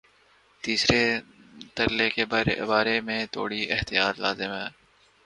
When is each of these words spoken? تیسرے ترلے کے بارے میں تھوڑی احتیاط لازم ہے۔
تیسرے 0.63 1.03
ترلے 1.75 2.09
کے 2.09 2.23
بارے 2.69 2.99
میں 3.01 3.25
تھوڑی 3.31 3.61
احتیاط 3.71 4.19
لازم 4.19 4.51
ہے۔ 4.53 4.67